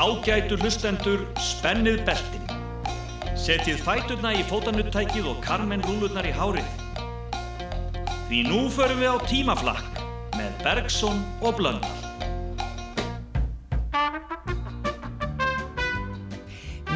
Ágætu 0.00 0.56
hlustendur, 0.56 1.26
spennið 1.36 1.98
beltin. 2.06 2.46
Setjið 3.36 3.82
fæturna 3.84 4.30
í 4.32 4.40
fótanuttækið 4.48 5.28
og 5.28 5.42
karmen 5.44 5.84
rúlurnar 5.84 6.24
í 6.24 6.32
hárið. 6.32 6.70
Því 8.30 8.40
nú 8.48 8.62
förum 8.72 9.02
við 9.02 9.12
á 9.12 9.16
tímaflakk 9.28 10.00
með 10.38 10.64
Bergson 10.64 11.20
og 11.44 11.60
Blöndal. 11.60 11.92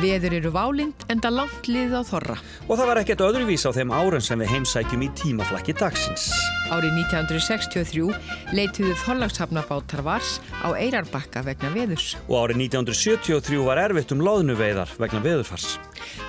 Veður 0.01 0.41
eru 0.41 0.57
válind 0.57 1.05
en 1.13 1.21
það 1.21 1.41
langt 1.43 1.69
liðið 1.69 2.01
á 2.01 2.03
þorra. 2.09 2.41
Og 2.65 2.77
það 2.81 2.89
var 2.89 3.05
ekkert 3.05 3.29
öðruvís 3.29 3.69
á 3.69 3.71
þeim 3.77 3.93
árun 3.93 4.25
sem 4.25 4.41
við 4.41 4.57
heimsækjum 4.57 5.05
í 5.05 5.13
tímaflakki 5.21 5.77
dagsins. 5.77 6.31
Árið 6.73 6.95
1963 6.97 8.55
leituðu 8.57 8.95
þorlagshafnabátar 9.03 10.01
vars 10.07 10.39
á 10.65 10.73
Eirarbakka 10.73 11.43
vegna 11.45 11.69
veðurs. 11.75 12.15
Og 12.25 12.47
árið 12.47 12.63
1973 12.71 13.61
var 13.67 13.81
erfitt 13.83 14.15
um 14.15 14.23
loðnuveiðar 14.25 14.95
vegna 14.97 15.21
veðurfars. 15.25 15.77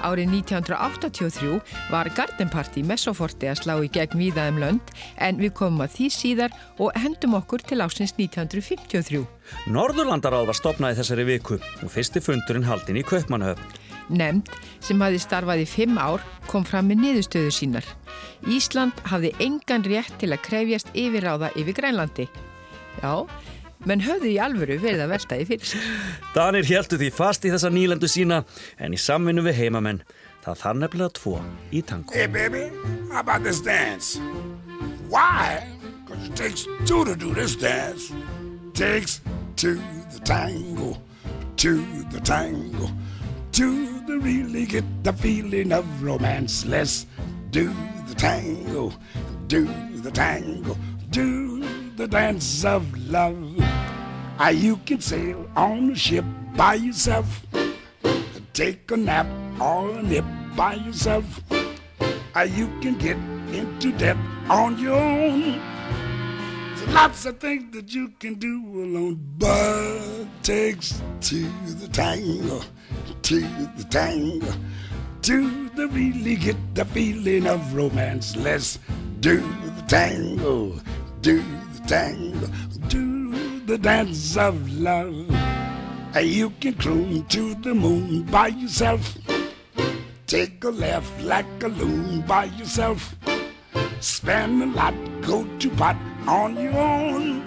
Árið 0.04 0.34
1983 0.42 1.62
var 1.94 2.12
Gardenparty 2.18 2.84
Messoforti 2.84 3.48
að 3.52 3.62
slá 3.64 3.76
í 3.80 3.92
gegn 3.92 4.20
víðaðum 4.20 4.60
lönd 4.64 4.94
en 5.24 5.40
við 5.40 5.56
komum 5.56 5.86
að 5.86 5.96
því 5.96 6.12
síðar 6.18 6.60
og 6.84 6.92
hendum 7.00 7.38
okkur 7.40 7.64
til 7.64 7.80
ásins 7.86 8.16
1953. 8.20 9.24
Norðurlandaráð 9.72 10.52
var 10.52 10.60
stopnað 10.60 10.96
í 10.96 11.00
þessari 11.00 11.28
viku 11.32 11.60
og 11.62 11.92
fyrsti 11.94 12.24
fundurinn 12.24 12.68
haldin 12.68 13.00
í 13.00 13.08
Kaupmannhöfn. 13.08 13.85
Nemnd 14.10 14.52
sem 14.84 15.02
hafi 15.02 15.20
starfað 15.22 15.64
í 15.64 15.68
fimm 15.70 15.98
ár 15.98 16.24
kom 16.50 16.66
fram 16.68 16.92
með 16.92 17.02
niðurstöðu 17.04 17.54
sínar. 17.54 17.88
Ísland 18.46 19.00
hafði 19.10 19.34
engan 19.44 19.86
rétt 19.88 20.14
til 20.22 20.32
að 20.34 20.44
krefjast 20.46 20.92
yfirráða 20.94 21.52
yfir 21.58 21.78
Grænlandi. 21.80 22.28
Já, 23.02 23.26
menn 23.86 24.04
höfðu 24.06 24.30
í 24.32 24.38
alvöru 24.42 24.78
verið 24.82 25.06
að 25.06 25.16
velta 25.16 25.40
því 25.40 25.48
fyrir 25.50 25.72
sér. 25.72 25.90
Danir 26.36 26.70
heldu 26.70 27.00
því 27.02 27.12
fast 27.14 27.46
í 27.46 27.54
þessa 27.54 27.74
nýlendu 27.74 28.10
sína 28.12 28.44
en 28.78 28.96
í 28.96 29.02
samvinnu 29.02 29.46
við 29.46 29.60
heimamenn 29.64 30.04
það 30.46 30.62
þar 30.62 30.80
nefnilega 30.84 31.16
tvo 31.18 31.40
í 31.74 31.82
tango. 31.82 32.14
Hey 32.14 32.28
baby, 32.28 32.70
how 33.12 33.20
about 33.20 33.44
this 33.44 33.62
dance? 33.62 34.20
Why? 35.10 35.66
Because 36.06 36.28
it 36.30 36.36
takes 36.36 36.68
two 36.86 37.04
to 37.06 37.16
do 37.16 37.34
this 37.34 37.56
dance. 37.56 38.14
Takes 38.74 39.22
to 39.58 39.76
the 40.14 40.20
tango, 40.20 40.98
to 41.58 41.82
the 42.12 42.20
tango, 42.20 42.90
to 43.56 43.96
to 44.06 44.20
really 44.20 44.66
get 44.66 44.84
the 45.04 45.14
feeling 45.14 45.72
of 45.72 45.86
romance. 46.04 46.66
Let's 46.66 47.06
do 47.52 47.74
the 48.06 48.14
tango, 48.14 48.92
do 49.48 49.64
the 49.96 50.12
tango, 50.12 50.78
do 51.10 51.64
the 51.96 52.06
dance 52.06 52.66
of 52.66 52.84
love. 53.10 53.56
Ah, 54.40 54.50
you 54.50 54.76
can 54.86 55.00
sail 55.00 55.50
on 55.56 55.92
a 55.92 55.96
ship 55.96 56.26
by 56.58 56.74
yourself, 56.76 57.46
take 58.52 58.92
a 58.92 58.98
nap 58.98 59.28
or 59.62 59.90
a 59.90 60.04
nip 60.04 60.26
by 60.58 60.74
yourself. 60.76 61.26
Ah, 62.36 62.44
you 62.44 62.68
can 62.82 62.98
get 62.98 63.16
into 63.56 63.94
debt 63.94 64.18
on 64.50 64.78
your 64.78 65.00
own. 65.00 65.75
Lots 66.94 67.26
of 67.26 67.40
things 67.40 67.74
that 67.76 67.94
you 67.94 68.10
can 68.20 68.36
do 68.36 68.62
alone, 68.74 69.20
but 69.38 70.44
takes 70.44 71.02
to 71.22 71.50
the 71.66 71.88
tango 71.88 72.62
to 73.26 73.40
the 73.76 73.84
tango, 73.90 74.54
to 75.24 75.68
the 75.70 75.88
really 75.88 76.36
get 76.36 76.56
the 76.76 76.86
feeling 76.86 77.48
of 77.48 77.74
romance. 77.74 78.36
Let's 78.36 78.78
do 79.20 79.38
the 79.40 79.84
tango, 79.88 80.80
do 81.22 81.42
the 81.42 81.88
tango, 81.88 82.48
do 82.88 83.66
the 83.66 83.80
dance 83.80 84.38
of 84.38 84.56
love. 84.78 85.28
And 86.14 86.28
you 86.28 86.52
can 86.62 86.76
croon 86.76 87.26
to 87.30 87.56
the 87.56 87.74
moon 87.74 88.24
by 88.30 88.50
yourself. 88.50 89.18
Take 90.28 90.64
a 90.64 90.70
left 90.70 91.24
like 91.24 91.64
a 91.64 91.68
loon 91.68 92.22
by 92.28 92.46
yourself. 92.46 93.16
Spend 94.02 94.62
a 94.62 94.68
lot, 94.68 94.94
go 95.22 95.48
to 95.58 95.70
pot 95.72 95.98
on 96.28 96.56
your 96.56 96.78
own. 96.78 97.46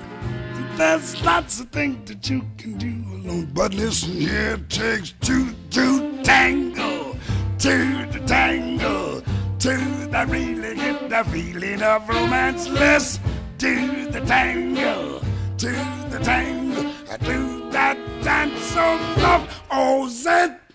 There's 0.76 1.20
lots 1.24 1.60
of 1.60 1.68
things 1.70 2.08
that 2.08 2.30
you 2.30 2.44
can 2.56 2.78
do 2.78 2.94
alone. 3.14 3.50
But 3.52 3.74
listen, 3.74 4.12
here 4.12 4.54
it 4.54 4.70
takes 4.70 5.12
two 5.20 5.52
to 5.70 6.22
tango, 6.22 7.16
two 7.58 8.06
to 8.12 8.20
tango, 8.26 9.20
to 9.58 9.68
the 9.68 10.26
really 10.28 10.76
get 10.76 11.10
the 11.10 11.24
feeling 11.30 11.82
of 11.82 12.08
romance. 12.08 12.68
Let's 12.68 13.18
do 13.58 14.08
the 14.10 14.20
tango, 14.20 15.20
to 15.58 15.70
the 16.10 16.20
tango, 16.22 16.82
do 17.24 17.70
that 17.70 17.96
dance 18.22 18.70
of 18.72 19.22
love. 19.22 19.62
Oh, 19.70 20.08
that. 20.24 20.67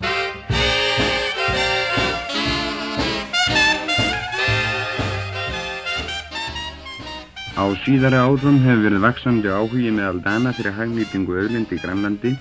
Á 7.54 7.70
síðara 7.86 8.24
árum 8.26 8.56
hefur 8.66 8.80
verið 8.82 9.04
vaksandi 9.04 9.50
áhugi 9.54 9.92
meðal 9.94 10.20
dana 10.26 10.52
fyrir 10.58 10.74
hagnýtingu 10.74 11.36
auðlindi 11.38 11.78
í 11.78 11.82
Grænlandi 11.84 12.32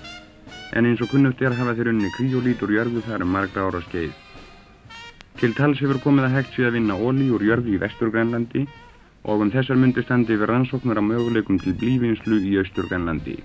en 0.73 0.87
eins 0.89 1.03
og 1.05 1.11
kunnugt 1.11 1.41
er 1.45 1.53
hafa 1.53 1.75
þeir 1.77 1.91
unni 1.91 2.09
kríolít 2.15 2.63
úr 2.65 2.71
jörðu 2.73 3.03
þar 3.05 3.21
um 3.21 3.29
margra 3.35 3.67
ára 3.67 3.81
skeið. 3.83 4.15
Til 5.37 5.53
tals 5.59 5.83
hefur 5.85 5.99
komið 6.01 6.25
að 6.25 6.33
hægt 6.37 6.57
við 6.57 6.65
að 6.65 6.73
vinna 6.79 6.97
óli 6.97 7.27
úr 7.29 7.45
jörðu 7.45 7.75
í 7.75 7.81
vestur 7.83 8.09
Grænlandi 8.15 8.63
og 9.29 9.43
um 9.45 9.51
þessar 9.53 9.77
myndi 9.83 10.01
standi 10.01 10.33
við 10.33 10.49
rannsóknar 10.49 10.97
á 10.97 11.03
möguleikum 11.05 11.61
til 11.61 11.75
blífinslu 11.77 12.39
í 12.41 12.55
austur 12.63 12.89
Grænlandi. 12.89 13.37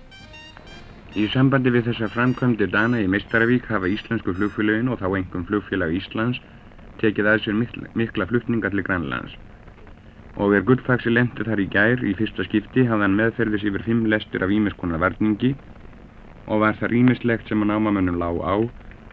Í 1.20 1.26
sambandi 1.34 1.74
við 1.74 1.90
þessar 1.90 2.14
framkvæmdi 2.16 2.70
dana 2.72 3.02
í 3.04 3.10
Meistaravík 3.12 3.68
hafa 3.68 3.92
íslensku 3.92 4.32
flugfélagin 4.40 4.88
og 4.88 5.04
þá 5.04 5.10
engum 5.20 5.44
flugfélag 5.44 5.92
Íslands 6.00 6.40
tekið 7.04 7.28
að 7.28 7.44
sér 7.44 7.60
mikla 7.92 8.30
flutningar 8.32 8.72
til 8.72 8.88
Grænlands 8.88 9.36
og 10.36 10.54
er 10.54 10.64
Gullfaxi 10.68 11.10
lendi 11.10 11.46
þar 11.46 11.62
í 11.62 11.66
gær 11.72 12.04
í 12.04 12.12
fyrsta 12.18 12.44
skipti 12.46 12.84
hafði 12.86 13.06
hann 13.06 13.16
meðferðis 13.18 13.64
yfir 13.70 13.84
fimm 13.86 14.04
lestur 14.12 14.44
af 14.44 14.52
ímiskonar 14.54 15.00
varningi 15.02 15.54
og 16.46 16.62
var 16.62 16.76
það 16.80 16.92
rýmislegt 16.94 17.48
sem 17.48 17.64
hann 17.64 17.74
ámamönnum 17.74 18.20
lág 18.20 18.38
á 18.44 18.56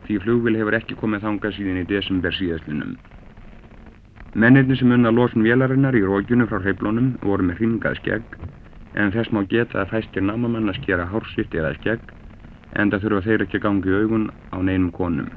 því 0.05 0.19
flugvil 0.23 0.57
hefur 0.59 0.77
ekki 0.77 0.97
komið 0.99 1.25
þanga 1.25 1.51
síðan 1.55 1.81
í 1.81 1.85
desember 1.89 2.35
síðastlunum. 2.37 2.93
Mennirni 4.35 4.77
sem 4.77 4.91
unna 4.91 5.11
losun 5.15 5.45
vélarinnar 5.47 5.95
í 5.97 6.03
rókjunu 6.05 6.47
frá 6.49 6.59
hreiflónum 6.61 7.13
voru 7.23 7.47
með 7.47 7.61
hringað 7.61 7.99
skegg 8.01 8.37
en 8.95 9.11
þess 9.15 9.31
má 9.33 9.41
geta 9.51 9.81
að 9.81 9.95
fæstir 9.95 10.23
námamann 10.23 10.69
að 10.69 10.81
skera 10.81 11.07
hórsitt 11.09 11.55
eða 11.55 11.73
skegg 11.79 12.13
en 12.75 12.91
það 12.91 13.05
þurfa 13.05 13.25
þeir 13.27 13.45
ekki 13.45 13.61
að 13.61 13.65
gangi 13.65 13.95
augun 14.01 14.25
á 14.51 14.57
neinum 14.59 14.91
konum. 14.91 15.29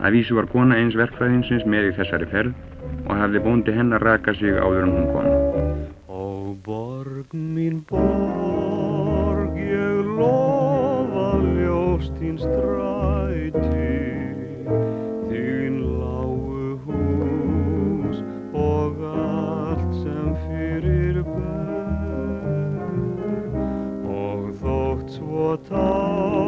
Að 0.00 0.18
vísu 0.18 0.36
var 0.36 0.48
kona 0.52 0.76
eins 0.80 0.96
verkfræðinsins 0.96 1.68
með 1.68 1.90
í 1.90 1.96
þessari 2.00 2.28
ferð 2.32 2.65
og 3.06 3.14
hafði 3.20 3.40
bóndi 3.44 3.72
hennar 3.76 4.02
raka 4.02 4.34
sig 4.34 4.56
áður 4.58 4.82
en 4.86 4.92
hún 4.96 5.06
kom. 5.14 5.26
Ó 6.08 6.54
borg 6.66 7.28
mín 7.34 7.76
borg, 7.90 9.52
ég 9.60 10.10
lofa 10.18 11.28
ljóst 11.44 12.12
þín 12.20 12.36
stræti, 12.42 13.92
þín 15.28 15.74
lágu 16.00 16.66
hús 16.86 18.18
og 18.54 19.04
allt 19.12 19.92
sem 20.02 20.32
fyrir 20.46 21.22
ber 21.28 22.66
og 24.16 24.50
þótt 24.62 25.08
svo 25.18 25.54
tárið 25.70 26.45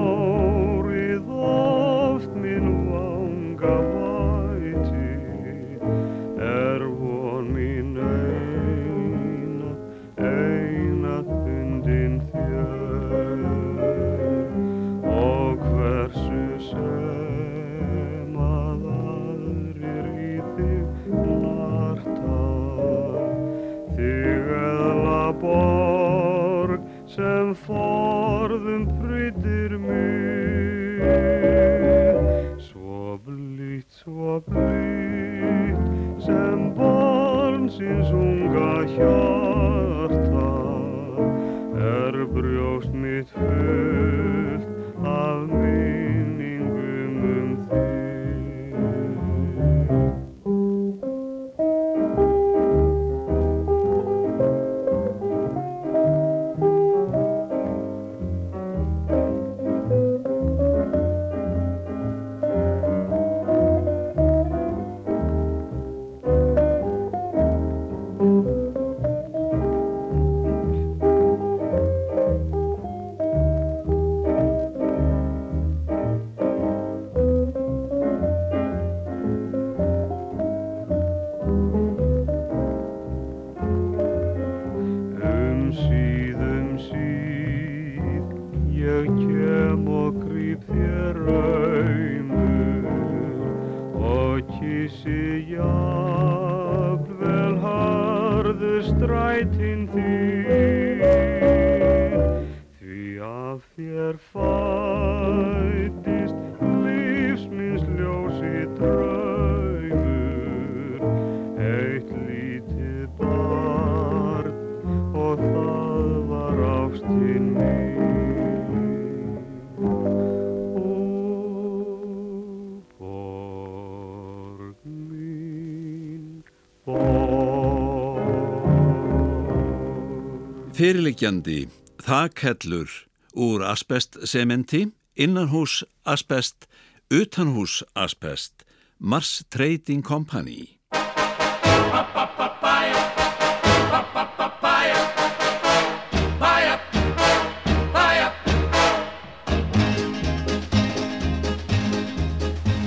borg 130.79 130.87
Fyrirliggjandi 130.87 131.69
þakhellur 131.99 132.89
úr 133.35 133.63
asbestsementi, 133.67 134.93
innanhús 135.17 135.85
asbest, 136.07 136.69
utanhús 137.11 137.83
asbest, 137.97 138.65
Mars 139.01 139.45
Trading 139.51 140.03
Company. 140.03 140.79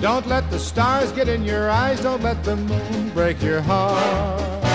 Don't 0.02 0.28
let 0.28 0.50
the 0.50 0.58
stars 0.58 1.12
get 1.12 1.28
in 1.28 1.44
your 1.44 1.70
eyes, 1.70 2.02
don't 2.02 2.24
let 2.24 2.44
the 2.44 2.56
moon 2.56 3.12
break 3.14 3.42
your 3.44 3.62
heart. 3.62 4.71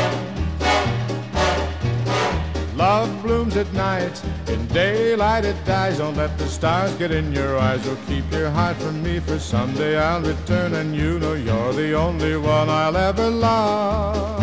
Love 2.77 3.23
blooms 3.23 3.57
at 3.57 3.73
night, 3.73 4.23
in 4.49 4.67
daylight 4.67 5.47
it 5.47 5.57
dies. 5.65 5.97
Don't 5.97 6.15
let 6.17 6.37
the 6.37 6.47
stars 6.47 6.93
get 6.97 7.11
in 7.11 7.33
your 7.33 7.59
eyes, 7.59 7.87
or 7.89 7.97
keep 8.07 8.31
your 8.31 8.51
heart 8.51 8.77
from 8.77 9.03
me, 9.03 9.19
for 9.19 9.39
someday 9.39 9.97
I'll 9.97 10.21
return 10.21 10.75
and 10.75 10.95
you 10.95 11.19
know 11.19 11.33
you're 11.33 11.73
the 11.73 11.95
only 11.95 12.37
one 12.37 12.69
I'll 12.69 12.97
ever 12.97 13.31
love. 13.31 14.43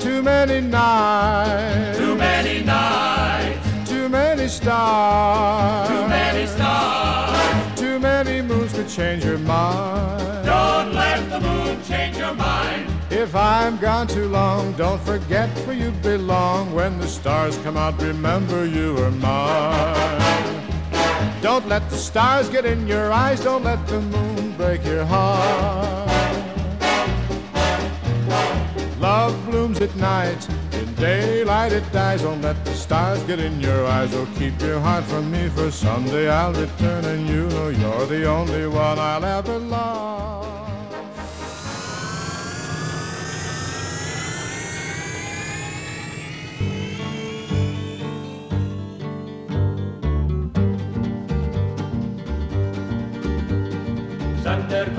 Too 0.00 0.20
many 0.22 0.60
nights, 0.60 1.98
Too 1.98 2.16
many 2.16 2.64
nights, 2.64 3.88
too 3.88 4.08
many 4.08 4.48
stars, 4.48 5.88
too 5.88 6.08
many 6.08 6.46
stars. 6.46 7.78
too 7.80 7.98
many 8.00 8.42
moons 8.42 8.72
could 8.72 8.88
change 8.88 9.24
your 9.24 9.38
mind. 9.38 10.44
Don't 10.44 10.92
let 10.94 11.30
the 11.30 11.38
moon 11.40 11.80
change 11.84 12.16
your 12.16 12.34
mind. 12.34 12.97
If 13.10 13.34
I'm 13.34 13.78
gone 13.78 14.06
too 14.06 14.28
long, 14.28 14.72
don't 14.72 15.00
forget 15.00 15.48
where 15.66 15.74
you 15.74 15.90
belong. 16.02 16.74
When 16.74 16.98
the 16.98 17.08
stars 17.08 17.56
come 17.58 17.76
out, 17.76 18.00
remember 18.02 18.66
you 18.66 18.98
are 18.98 19.10
mine. 19.10 20.38
Don't 21.40 21.66
let 21.68 21.88
the 21.88 21.96
stars 21.96 22.50
get 22.50 22.66
in 22.66 22.86
your 22.86 23.10
eyes, 23.10 23.40
don't 23.42 23.64
let 23.64 23.86
the 23.86 24.00
moon 24.00 24.56
break 24.56 24.84
your 24.84 25.06
heart. 25.06 26.08
Love 29.00 29.34
blooms 29.46 29.80
at 29.80 29.94
night, 29.96 30.46
in 30.72 30.94
daylight 30.96 31.72
it 31.72 31.90
dies. 31.92 32.22
Don't 32.22 32.42
let 32.42 32.62
the 32.64 32.74
stars 32.74 33.22
get 33.22 33.38
in 33.38 33.60
your 33.60 33.86
eyes, 33.86 34.12
or 34.14 34.26
keep 34.36 34.60
your 34.60 34.80
heart 34.80 35.04
from 35.04 35.30
me, 35.30 35.48
for 35.48 35.70
someday 35.70 36.28
I'll 36.28 36.52
return 36.52 37.04
and 37.04 37.26
you 37.28 37.48
know 37.48 37.68
you're 37.68 38.06
the 38.06 38.26
only 38.26 38.66
one 38.66 38.98
I'll 38.98 39.24
ever 39.24 39.58
love. 39.58 40.47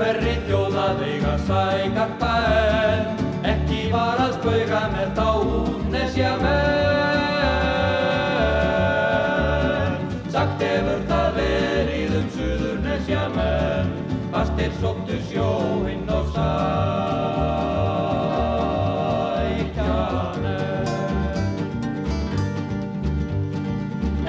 Hverri 0.00 0.32
þjóðað 0.46 1.00
eiga 1.04 1.32
sækarta 1.44 2.28
en 2.48 3.02
ekki 3.50 3.80
var 3.92 4.16
að 4.24 4.30
spauga 4.38 4.78
með 4.94 5.10
þá 5.18 5.26
útnesja 5.58 6.30
menn. 6.40 7.26
Sagt 10.32 10.64
hefur 10.64 11.00
það 11.10 11.28
verið 11.36 12.10
um 12.22 12.26
suðurnesja 12.38 13.24
menn, 13.36 13.92
fastir 14.32 14.72
sóttu 14.80 15.16
sjóinn 15.28 16.08
og 16.16 16.24
sækjanenn. 16.32 17.50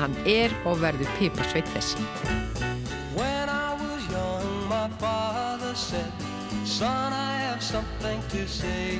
Hann 0.00 0.18
er 0.26 0.50
og 0.66 0.82
verður 0.82 1.14
piparsveit 1.20 1.70
þessi. 1.76 2.59
Said, 5.80 6.12
Son, 6.64 7.12
I 7.12 7.32
have 7.46 7.62
something 7.62 8.20
to 8.28 8.46
say. 8.46 8.98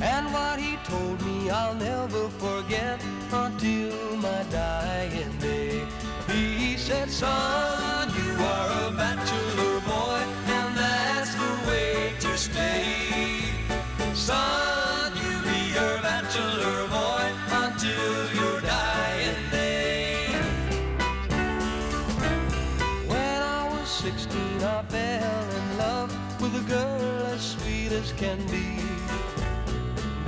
And 0.00 0.32
what 0.32 0.58
he 0.58 0.76
told 0.84 1.20
me 1.24 1.50
I'll 1.50 1.74
never 1.74 2.28
forget 2.44 3.00
until 3.32 4.16
my 4.16 4.42
dying 4.50 5.32
day. 5.38 5.86
He 6.28 6.76
said, 6.76 7.10
son, 7.10 8.08
you 8.18 8.32
are 8.52 8.88
a 8.88 8.90
bachelor 8.92 9.80
boy, 9.80 10.22
and 10.58 10.76
that's 10.76 11.34
the 11.34 11.52
way 11.68 12.12
to 12.20 12.36
stay. 12.36 13.42
Son, 14.14 14.77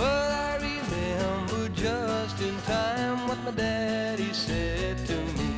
But 0.00 0.30
I 0.32 0.56
remember 0.56 1.68
just 1.74 2.40
in 2.40 2.56
time 2.62 3.28
what 3.28 3.36
my 3.44 3.50
daddy 3.50 4.32
said 4.32 4.96
to 5.06 5.16
me. 5.36 5.52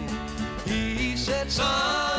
He 0.64 1.16
said, 1.16 1.48
son, 1.48 2.11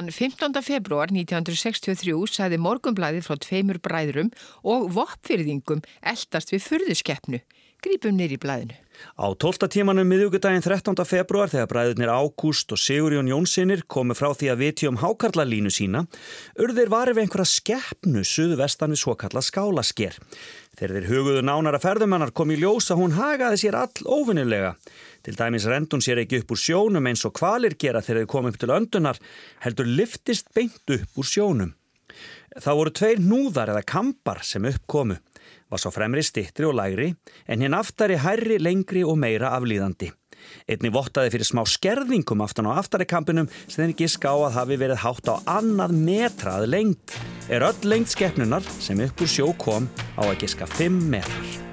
Þann 0.00 0.14
15. 0.16 0.62
februar 0.64 1.10
1963 1.12 2.14
sagði 2.32 2.56
morgumblæði 2.64 3.20
frá 3.20 3.36
tveimur 3.36 3.76
bræðrum 3.84 4.30
og 4.64 4.86
voppfyrðingum 4.96 5.82
eldast 6.00 6.54
við 6.54 6.62
furðuskeppnu. 6.64 7.40
Grípum 7.84 8.16
nýr 8.16 8.32
í 8.32 8.38
blæðinu. 8.40 8.78
Á 9.20 9.28
12. 9.32 9.68
tímanum 9.72 10.08
miðugudaginn 10.08 10.64
13. 10.64 10.96
februar 11.08 11.52
þegar 11.52 11.68
bræðurnir 11.68 12.12
Ágúst 12.12 12.72
og 12.72 12.80
Sigurjón 12.80 13.28
Jónsinnir 13.28 13.84
komu 13.88 14.16
frá 14.16 14.30
því 14.32 14.50
að 14.52 14.60
viti 14.64 14.88
um 14.88 14.98
hákarlalínu 15.00 15.72
sína, 15.72 16.06
urðir 16.60 16.92
við 16.92 17.22
einhverja 17.24 17.48
skeppnu 17.48 18.24
suðvestan 18.24 18.92
við 18.92 19.02
svo 19.04 19.16
kalla 19.20 19.44
skálasker. 19.44 20.16
Þegar 20.76 20.96
þeir 20.96 21.08
huguðu 21.12 21.44
nánara 21.44 21.80
ferðumannar 21.80 22.32
kom 22.36 22.52
í 22.52 22.60
ljós 22.60 22.88
að 22.92 23.00
hún 23.00 23.16
hagaði 23.16 23.64
sér 23.64 23.80
all 23.80 24.08
óvinnilega. 24.08 24.74
Til 25.24 25.36
dæmis 25.36 25.66
rendun 25.68 26.00
sér 26.04 26.22
ekki 26.22 26.40
upp 26.40 26.54
úr 26.54 26.60
sjónum 26.60 27.08
eins 27.10 27.26
og 27.28 27.34
kvalir 27.36 27.76
gera 27.80 28.00
þegar 28.04 28.22
þeir 28.22 28.30
komum 28.32 28.52
upp 28.52 28.60
til 28.60 28.72
öndunar, 28.72 29.18
heldur 29.64 29.88
liftist 29.88 30.48
beint 30.56 30.94
upp 30.96 31.20
úr 31.20 31.28
sjónum. 31.28 31.74
Það 32.58 32.78
voru 32.80 32.94
tveir 32.96 33.20
núðar 33.22 33.74
eða 33.74 33.86
kampar 33.86 34.40
sem 34.46 34.64
uppkomu. 34.66 35.18
Var 35.70 35.78
svo 35.78 35.92
fremri 35.94 36.22
stittri 36.26 36.66
og 36.66 36.74
lægri, 36.78 37.12
en 37.46 37.62
hinn 37.62 37.76
aftari 37.76 38.16
hærri, 38.18 38.58
lengri 38.58 39.04
og 39.06 39.20
meira 39.20 39.52
aflýðandi. 39.58 40.10
Einni 40.70 40.90
vottaði 40.94 41.34
fyrir 41.34 41.46
smá 41.46 41.62
skerðingum 41.68 42.42
aftan 42.42 42.70
á 42.70 42.80
aftari 42.80 43.06
kampinum 43.06 43.48
sem 43.66 43.84
þeir 43.84 43.96
giska 44.02 44.34
á 44.34 44.36
að 44.48 44.56
hafi 44.58 44.80
verið 44.80 45.02
hátt 45.04 45.30
á 45.30 45.36
annað 45.60 45.96
metrað 46.00 46.68
lengt. 46.74 47.18
Er 47.52 47.66
öll 47.66 47.86
lengt 47.86 48.10
skeppnunar 48.14 48.66
sem 48.80 49.04
upp 49.06 49.20
úr 49.20 49.30
sjó 49.30 49.50
kom 49.60 49.90
á 50.16 50.24
að 50.26 50.38
giska 50.46 50.70
5 50.78 51.02
metrar. 51.12 51.69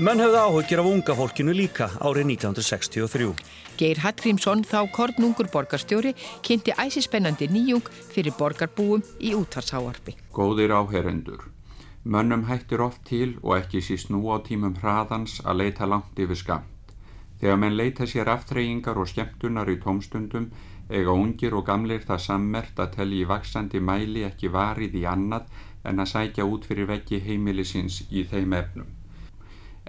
Menn 0.00 0.16
hefði 0.16 0.38
áhugir 0.40 0.80
af 0.80 0.86
unga 0.88 1.12
fólkinu 1.12 1.52
líka 1.52 1.90
árið 2.00 2.30
1963. 2.30 3.26
Geir 3.76 3.98
Hallgrímsson, 4.00 4.62
þá 4.64 4.86
kornungur 4.96 5.50
borgarstjóri, 5.52 6.14
kynnti 6.40 6.72
æsispennandi 6.72 7.50
nýjung 7.52 7.90
fyrir 8.08 8.32
borgarbúum 8.38 9.02
í 9.20 9.34
útvarsáarpi. 9.36 10.14
Góðir 10.32 10.72
áherendur. 10.72 11.42
Mönnum 12.08 12.46
hættir 12.48 12.80
oft 12.80 13.02
til 13.10 13.34
og 13.42 13.58
ekki 13.58 13.82
síst 13.84 14.08
nú 14.08 14.22
á 14.32 14.40
tímum 14.40 14.78
hraðans 14.80 15.42
að 15.44 15.60
leita 15.60 15.84
langt 15.84 16.16
yfir 16.16 16.40
skamt. 16.42 16.94
Þegar 17.42 17.60
menn 17.60 17.76
leita 17.76 18.08
sér 18.08 18.30
aftreyingar 18.32 18.96
og 18.96 19.10
skemmtunar 19.10 19.68
í 19.68 19.76
tómstundum 19.84 20.46
eiga 20.88 21.12
ungir 21.12 21.52
og 21.52 21.66
gamlir 21.68 22.00
það 22.08 22.24
sammert 22.24 22.80
að 22.80 22.94
telli 22.96 23.20
í 23.20 23.28
vaksandi 23.28 23.84
mæli 23.84 24.24
ekki 24.30 24.48
varið 24.48 24.96
í 24.96 25.04
annað 25.12 25.52
en 25.84 26.00
að 26.00 26.10
sækja 26.14 26.48
út 26.48 26.64
fyrir 26.64 26.88
veggi 26.88 27.20
heimilisins 27.20 28.00
í 28.08 28.24
þeim 28.24 28.56
efnum. 28.62 28.88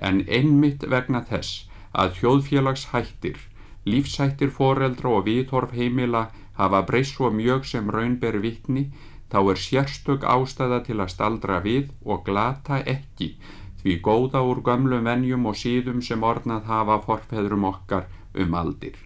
En 0.02 0.24
einmitt 0.28 0.84
vegna 0.90 1.22
þess 1.30 1.68
að 1.94 2.16
þjóðfélagshættir, 2.20 3.38
lífshættir 3.86 4.52
foreldra 4.58 5.16
og 5.18 5.26
viðhorf 5.30 5.74
heimila 5.78 6.28
hafa 6.58 6.82
breyst 6.90 7.18
svo 7.18 7.32
mjög 7.32 7.66
sem 7.70 7.90
raunber 7.90 8.40
vitni, 8.42 8.90
þá 9.32 9.40
er 9.54 9.62
sérstök 9.66 10.26
ástæða 10.28 10.82
til 10.88 11.00
að 11.00 11.14
staldra 11.14 11.62
við 11.64 11.92
og 12.04 12.26
glata 12.28 12.82
ekki 12.84 13.36
því 13.82 13.96
góða 14.06 14.42
úr 14.46 14.62
gömlum 14.66 15.08
venjum 15.10 15.48
og 15.50 15.58
síðum 15.58 16.02
sem 16.06 16.24
ornað 16.24 16.68
hafa 16.70 17.00
forfeðrum 17.06 17.66
okkar 17.70 18.10
um 18.38 18.58
aldir. 18.58 18.98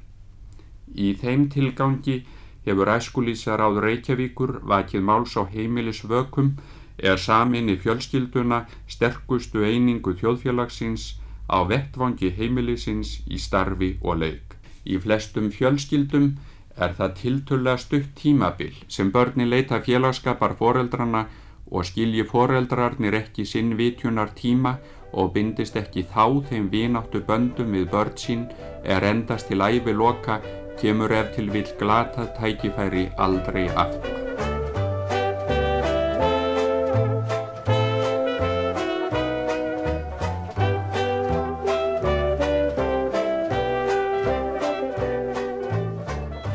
Í 0.92 1.14
þeim 1.22 1.48
tilgangi 1.54 2.24
hefur 2.66 2.92
æskulísar 2.96 3.64
áður 3.64 3.88
Reykjavíkur 3.90 4.60
vakið 4.68 5.06
máls 5.08 5.36
á 5.40 5.44
heimilisvökum 5.48 6.56
er 6.98 7.18
saminni 7.18 7.78
fjölskylduna 7.78 8.66
sterkustu 8.88 9.64
einingu 9.64 10.16
þjóðfélagsins 10.20 11.16
á 11.50 11.62
vettvangi 11.70 12.32
heimilisins 12.38 13.20
í 13.28 13.40
starfi 13.40 13.96
og 14.02 14.22
leik. 14.24 14.56
Í 14.86 14.98
flestum 15.02 15.52
fjölskyldum 15.52 16.36
er 16.78 16.94
það 16.98 17.16
tiltölla 17.22 17.78
stutt 17.78 18.12
tímabil 18.20 18.74
sem 18.88 19.12
börni 19.12 19.48
leita 19.48 19.80
félagskapar 19.82 20.56
foreldrana 20.60 21.26
og 21.72 21.86
skilji 21.88 22.26
foreldrarnir 22.30 23.16
ekki 23.22 23.46
sinn 23.46 23.74
vitjunar 23.80 24.34
tíma 24.38 24.76
og 25.14 25.32
bindist 25.38 25.78
ekki 25.80 26.04
þá 26.12 26.44
þeim 26.50 26.68
vináttu 26.74 27.24
böndum 27.30 27.72
við 27.78 27.88
börn 27.94 28.20
sín 28.20 28.46
er 28.84 29.08
endast 29.12 29.50
til 29.50 29.64
æfi 29.64 29.96
loka 29.96 30.42
kemur 30.82 31.16
ef 31.22 31.32
til 31.38 31.50
vill 31.56 31.72
glatað 31.80 32.36
tækifæri 32.40 33.08
aldrei 33.18 33.70
aftur. 33.70 34.55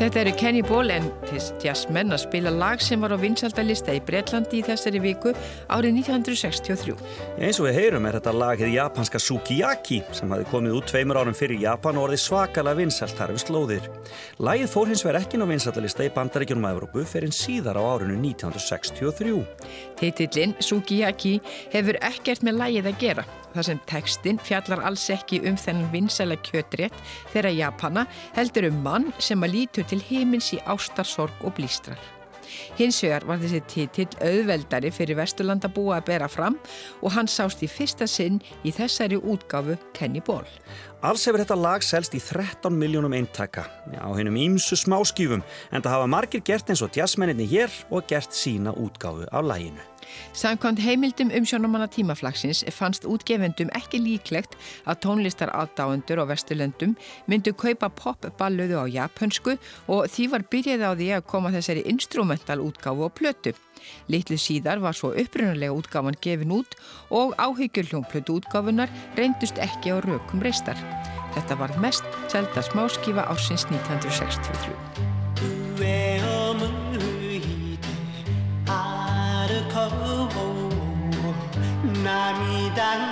Þetta 0.00 0.20
eru 0.22 0.30
Kenny 0.32 0.62
Ball 0.64 0.88
en 1.30 1.60
jazzmenn 1.62 2.14
að 2.14 2.22
spila 2.24 2.50
lag 2.54 2.80
sem 2.82 3.00
var 3.02 3.14
á 3.14 3.18
vinsaldalista 3.20 3.94
í 3.94 4.00
Breitlandi 4.04 4.60
í 4.60 4.64
þessari 4.66 5.00
viku 5.02 5.32
árið 5.70 6.00
1963. 6.02 6.96
Eins 7.38 7.60
og 7.60 7.68
við 7.68 7.78
heyrum 7.78 8.08
er 8.08 8.18
þetta 8.18 8.34
lag 8.34 8.60
hefði 8.60 8.76
japanska 8.76 9.20
Sukiyaki 9.22 10.00
sem 10.16 10.32
hafi 10.34 10.48
komið 10.50 10.78
út 10.78 10.88
tveimur 10.90 11.20
árum 11.20 11.36
fyrir 11.36 11.62
Japan 11.62 12.00
og 12.00 12.08
orðið 12.08 12.22
svakalega 12.24 12.80
vinsalt 12.80 13.16
þar 13.18 13.34
við 13.36 13.44
slóðir. 13.44 13.90
Lagið 14.42 14.72
fór 14.74 14.90
hins 14.90 15.04
vegar 15.06 15.20
ekki 15.22 15.40
ná 15.40 15.46
vinsaldalista 15.50 16.06
í 16.06 16.14
bandaríkjunum 16.16 16.68
að 16.68 16.78
Evrópu 16.78 17.06
fyrir 17.08 17.30
en 17.30 17.36
síðar 17.36 17.78
á 17.78 17.82
árinu 17.84 18.18
1963. 18.18 19.36
Titillin 20.00 20.56
Sukiyaki 20.64 21.38
hefur 21.74 22.00
ekkert 22.10 22.46
með 22.46 22.60
lagið 22.64 22.90
að 22.90 23.00
gera 23.04 23.28
þar 23.54 23.66
sem 23.66 23.80
textin 23.90 24.38
fjallar 24.46 24.82
alls 24.86 25.06
ekki 25.12 25.40
um 25.48 25.58
þennan 25.58 25.90
vinsæla 25.94 26.36
kjötrétt 26.46 26.96
þeirra 27.32 27.52
Japana 27.54 28.06
heldur 28.36 28.68
um 28.70 28.78
mann 28.84 29.10
sem 29.18 29.42
að 29.42 29.56
lítur 29.56 29.88
til 29.90 30.00
heimins 30.10 30.52
í 30.54 30.60
ástarsorg 30.70 31.19
og 31.28 31.52
blístrar. 31.58 32.00
Hins 32.78 32.98
vegar 33.04 33.26
var 33.28 33.38
þessi 33.42 33.60
titill 33.70 34.08
auðveldari 34.24 34.90
fyrir 34.94 35.18
Vesturlanda 35.20 35.70
búa 35.70 35.98
að 36.00 36.08
bera 36.10 36.28
fram 36.30 36.56
og 37.00 37.12
hann 37.14 37.30
sást 37.30 37.62
í 37.62 37.68
fyrsta 37.70 38.08
sinn 38.10 38.40
í 38.64 38.72
þessari 38.74 39.20
útgáfu 39.20 39.76
Kenny 39.96 40.22
Ball. 40.24 40.46
Alls 41.00 41.22
hefur 41.24 41.40
þetta 41.40 41.56
lag 41.56 41.80
selst 41.80 42.12
í 42.12 42.18
13 42.20 42.74
miljónum 42.76 43.14
eintaka 43.16 43.62
á 43.96 44.08
hennum 44.12 44.34
ímsu 44.36 44.76
smáskýfum 44.76 45.40
en 45.72 45.80
það 45.80 45.94
hafa 45.94 46.08
margir 46.12 46.42
gert 46.44 46.68
eins 46.68 46.82
og 46.84 46.92
jazzmenninni 46.92 47.46
hér 47.48 47.72
og 47.88 48.04
gert 48.10 48.36
sína 48.36 48.74
útgáfu 48.76 49.24
á 49.32 49.40
laginu. 49.40 49.80
Samkvæmt 50.36 50.82
heimildum 50.84 51.32
umsjónumanna 51.32 51.88
tímaflagsins 51.88 52.60
fannst 52.76 53.08
útgefendum 53.08 53.72
ekki 53.80 54.02
líklegt 54.04 54.58
að 54.84 55.00
tónlistar 55.06 55.54
aðdáendur 55.56 56.20
á 56.20 56.28
Vesturlöndum 56.28 56.92
myndu 57.24 57.56
kaupa 57.56 57.88
popballuðu 57.88 58.76
á 58.76 58.86
japansku 59.00 59.56
og 59.88 60.04
því 60.04 60.28
var 60.36 60.44
byrjaði 60.52 60.84
á 60.84 60.92
því 60.92 61.10
að 61.16 61.26
koma 61.32 61.56
þessari 61.56 61.88
instrumental 61.88 62.60
útgáfu 62.60 63.08
og 63.08 63.16
plötu. 63.16 63.56
Littlu 64.08 64.36
síðar 64.40 64.78
var 64.82 64.94
svo 64.96 65.12
upprunalega 65.12 65.76
útgáfan 65.76 66.18
gefin 66.22 66.54
út 66.54 66.76
og 67.10 67.34
áhyggjurljónplötu 67.38 68.40
útgáfunar 68.40 68.88
reyndust 69.18 69.58
ekki 69.58 69.94
á 69.94 69.96
rökum 70.04 70.42
reistar. 70.42 70.78
Þetta 71.34 71.54
var 71.60 71.70
mest 71.78 72.04
selda 72.32 72.62
smáskifa 72.62 73.22
ásins 73.30 73.64
1963. 73.70 75.10
涙 82.00 83.10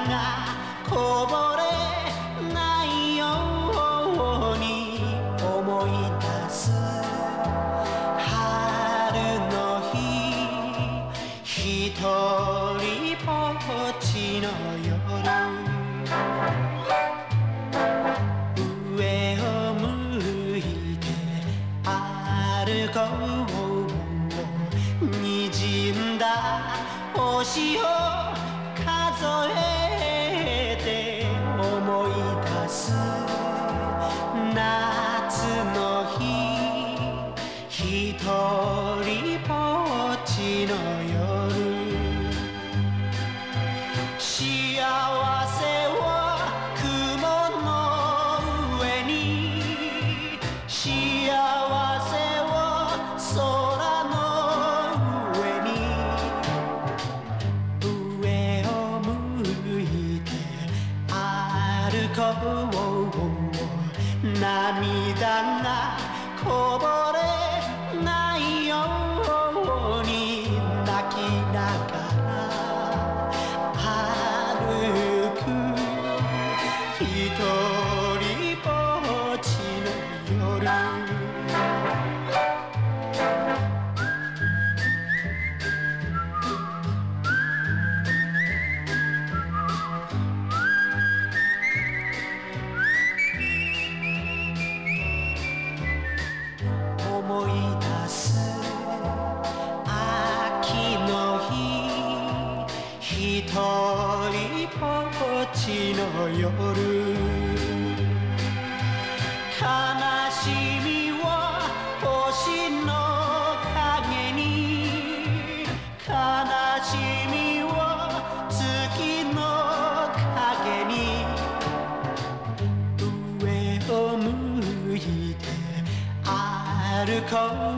Come. 127.28 127.77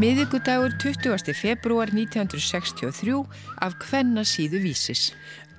miðugudagur 0.00 0.72
20. 0.80 1.34
februar 1.36 1.90
1963 1.92 3.18
af 3.60 3.74
hvenna 3.84 4.22
síðu 4.24 4.62
vísis. 4.62 5.10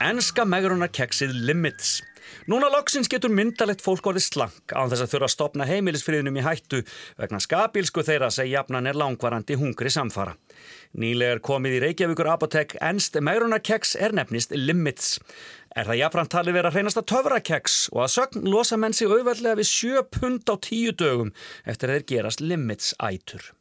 Ennska 0.02 0.48
megrunar 0.50 0.90
keksið 0.90 1.36
Limits. 1.46 2.00
Núna 2.50 2.72
loksins 2.74 3.12
getur 3.12 3.30
myndalegt 3.34 3.84
fólk 3.86 4.08
orðið 4.10 4.26
slank 4.26 4.74
án 4.74 4.90
þess 4.90 5.04
að 5.06 5.12
þurfa 5.12 5.28
að 5.28 5.34
stopna 5.36 5.68
heimilisfriðnum 5.70 6.40
í 6.42 6.46
hættu 6.48 6.82
vegna 7.20 7.42
skapílsku 7.44 8.06
þeirra 8.08 8.32
sem 8.34 8.50
jafnan 8.50 8.90
er 8.90 8.98
langvarandi 8.98 9.60
hungri 9.62 9.94
samfara. 9.94 10.34
Nýlegar 10.98 11.44
komið 11.46 11.78
í 11.78 11.86
Reykjavíkur 11.86 12.34
apotek 12.34 12.76
ennst 12.82 13.20
megrunarkeks 13.22 13.94
er 14.00 14.18
nefnist 14.18 14.56
Limits. 14.58 15.20
Er 15.76 15.86
það 15.92 16.02
jafnframt 16.02 16.34
talið 16.34 16.58
vera 16.58 16.74
hreinasta 16.74 17.06
töfrakeks 17.06 17.82
og 17.94 18.08
að 18.08 18.14
sögn 18.18 18.50
losa 18.50 18.82
menn 18.82 18.98
sig 18.98 19.12
auðveldlega 19.12 19.62
við 19.62 19.74
7 19.76 20.06
pund 20.18 20.50
á 20.50 20.56
10 20.58 20.98
dögum 20.98 21.34
eftir 21.62 21.92
að 21.92 22.00
þeir 22.00 22.12
gerast 22.16 22.48
Limits 22.48 22.96
ætur. 22.98 23.52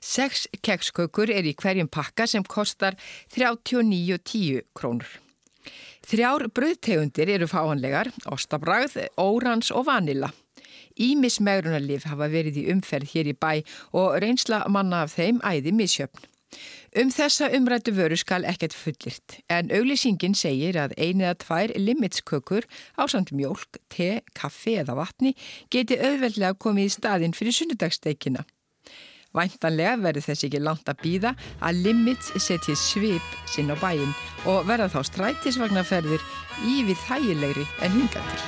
Seks 0.00 0.46
kekskökur 0.64 1.32
er 1.32 1.46
í 1.48 1.54
hverjum 1.58 1.88
pakka 1.90 2.26
sem 2.26 2.44
kostar 2.44 2.98
39,10 3.34 4.64
krónur. 4.74 5.08
Þrjár 6.08 6.46
bröðtegundir 6.56 7.28
eru 7.34 7.48
fáanlegar, 7.50 8.08
ostabræð, 8.32 8.96
órans 9.20 9.68
og 9.74 9.88
vanila. 9.90 10.30
Ímis 10.98 11.38
megrunarlif 11.44 12.08
hafa 12.08 12.30
verið 12.32 12.62
í 12.62 12.66
umferð 12.72 13.12
hér 13.12 13.30
í 13.30 13.36
bæ 13.36 13.52
og 13.92 14.16
reynsla 14.22 14.64
manna 14.72 15.04
af 15.04 15.14
þeim 15.18 15.42
æði 15.44 15.74
misjöfn. 15.76 16.26
Um 16.96 17.10
þessa 17.12 17.50
umrættu 17.52 17.92
vöru 17.92 18.16
skal 18.16 18.46
ekkert 18.48 18.72
fullirt, 18.72 19.36
en 19.52 19.68
auglýsingin 19.68 20.34
segir 20.38 20.78
að 20.80 20.94
einu 20.96 21.26
eða 21.26 21.36
tvær 21.44 21.74
limitskökur 21.76 22.64
á 22.96 23.04
samt 23.04 23.34
mjölk, 23.36 23.76
te, 23.92 24.22
kaffi 24.32 24.78
eða 24.80 24.96
vatni 24.96 25.34
geti 25.68 26.00
auðveldlega 26.00 26.56
komið 26.56 26.88
í 26.88 26.94
staðin 26.96 27.36
fyrir 27.36 27.58
sunnudagssteikina. 27.58 28.46
Væntanlega 29.36 29.96
verður 30.00 30.24
þess 30.28 30.46
ekki 30.48 30.60
langt 30.62 30.88
að 30.88 31.02
býða 31.04 31.34
að 31.60 31.82
Limits 31.84 32.32
setji 32.40 32.76
svip 32.78 33.34
sinn 33.50 33.72
á 33.72 33.76
bæin 33.82 34.14
og 34.48 34.64
verða 34.68 34.88
þá 34.94 35.00
strætisvagnaferðir 35.10 36.24
í 36.64 36.80
við 36.88 36.98
þægilegri 37.08 37.68
en 37.84 38.00
hingandir. 38.00 38.42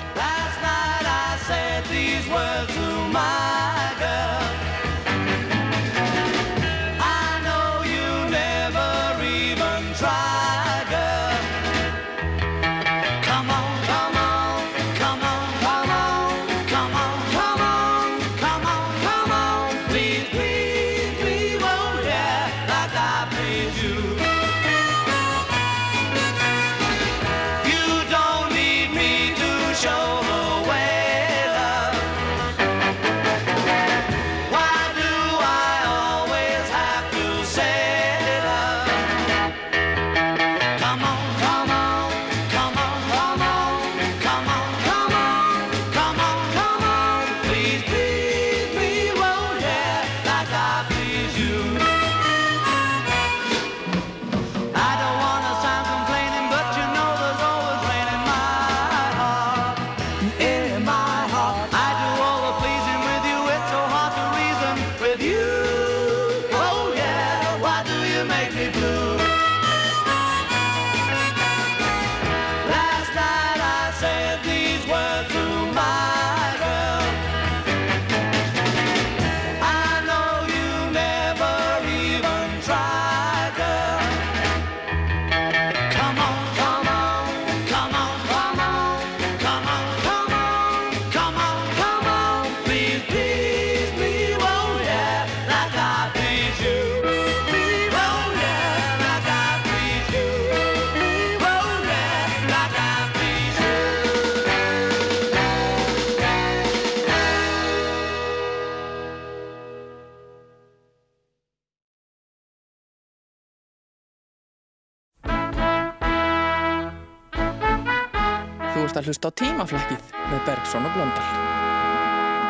að 119.10 119.16
hlusta 119.16 119.30
á 119.30 119.38
tímaflækið 119.40 120.02
með 120.30 120.42
Bergson 120.46 120.86
og 120.86 120.92
Blöndal. 120.94 121.30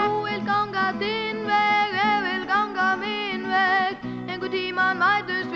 Þú 0.00 0.18
vil 0.26 0.42
ganga 0.44 0.86
þinn 1.00 1.40
veg, 1.48 1.94
ég 1.96 2.18
vil 2.26 2.44
ganga 2.50 2.88
minn 3.00 3.46
veg, 3.48 4.04
einhver 4.28 4.52
tíman 4.52 5.00
mætust 5.00 5.49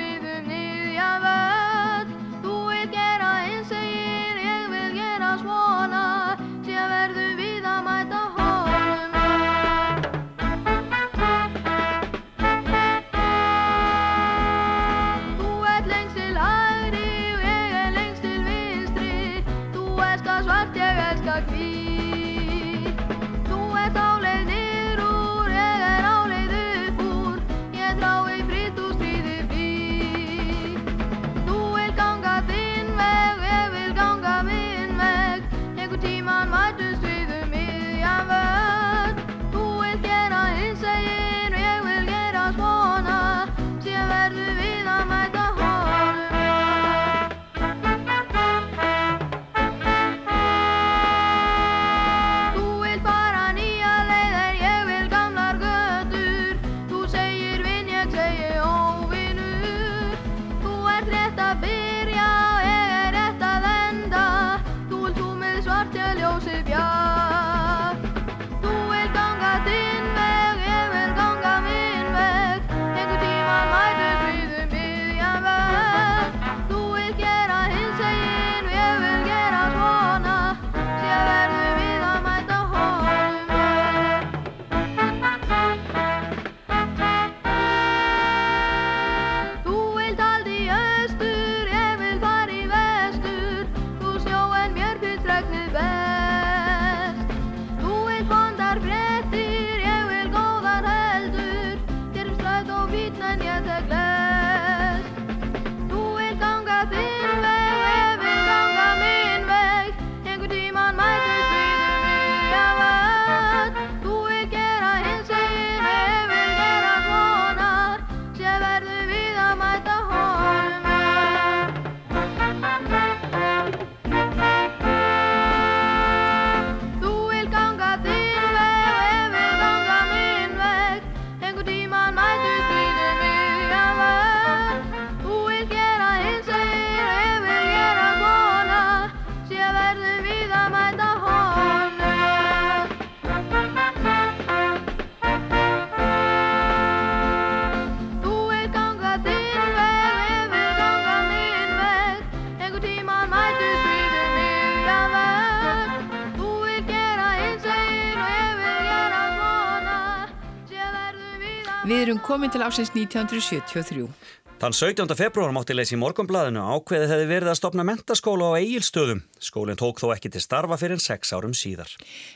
erum 161.93 162.19
komin 162.25 162.51
til 162.51 162.63
ásins 162.65 162.95
1973. 162.95 164.09
Þann 164.55 164.73
17. 164.73 165.11
februar 165.19 165.51
mátti 165.53 165.75
leysi 165.75 165.97
í 165.97 165.99
morgunblæðinu 166.01 166.63
ákveðið 166.63 167.11
hefði 167.11 167.27
verið 167.29 167.51
að 167.51 167.59
stopna 167.59 167.85
mentaskóla 167.85 168.47
á 168.55 168.57
eigilstöðum. 168.63 169.21
Skólinn 169.43 169.77
tók 169.77 170.01
þó 170.01 170.15
ekki 170.15 170.31
til 170.33 170.41
starfa 170.41 170.79
fyrir 170.81 170.97
en 170.97 171.03
sex 171.03 171.35
árum 171.37 171.53
síðar. 171.53 171.91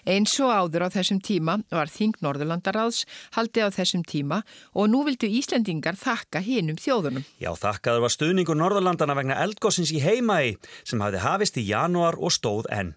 Eins 0.04 0.34
og 0.42 0.52
áður 0.52 0.88
á 0.90 0.94
þessum 0.98 1.22
tíma 1.24 1.60
var 1.70 1.88
Þing 1.88 2.18
Norðurlandaráðs 2.20 3.06
haldið 3.38 3.70
á 3.70 3.76
þessum 3.78 4.04
tíma 4.04 4.42
og 4.74 4.90
nú 4.92 5.04
vildu 5.08 5.30
Íslendingar 5.30 5.96
þakka 5.96 6.44
hinum 6.44 6.76
þjóðunum. 6.76 7.24
Já, 7.40 7.54
þakkaður 7.56 8.04
var 8.04 8.16
stuðningur 8.18 8.60
Norðurlandana 8.60 9.16
vegna 9.16 9.40
eldgossins 9.46 9.94
í 9.94 10.02
Heimaey 10.04 10.58
sem 10.82 11.00
hafði 11.00 11.24
hafist 11.24 11.56
í 11.56 11.68
janúar 11.70 12.18
og 12.20 12.34
stóð 12.34 12.68
enn. 12.74 12.96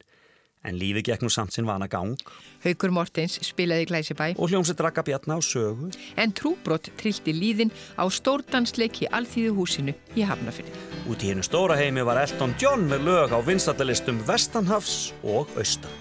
En 0.64 0.78
lífi 0.78 1.02
gekk 1.02 1.24
nú 1.26 1.30
samt 1.34 1.56
sinn 1.56 1.66
vana 1.66 1.88
gang. 1.90 2.20
Haukur 2.64 2.92
Mortens 2.94 3.40
spilaði 3.42 3.88
Glæsibæ 3.90 4.28
Og 4.38 4.52
hljómsið 4.52 4.78
drakka 4.78 5.02
bjarna 5.08 5.38
á 5.38 5.42
sögu. 5.42 5.90
en 6.18 6.32
trúbrott 6.32 6.92
trilti 6.98 7.34
líðin 7.34 7.72
á 7.98 8.06
stórdansleik 8.10 9.02
í 9.02 9.10
Alþýðu 9.10 9.56
húsinu 9.58 9.94
í 10.16 10.22
Hafnafinn. 10.22 10.70
Út 11.10 11.24
í 11.24 11.32
hennu 11.34 11.42
stóra 11.44 11.76
heimi 11.76 12.06
var 12.06 12.22
Elton 12.22 12.54
John 12.62 12.86
með 12.88 13.06
lög 13.10 13.34
á 13.34 13.40
vinstallalistum 13.42 14.22
Vestanhafs 14.28 15.14
og 15.24 15.50
Austan. 15.58 15.92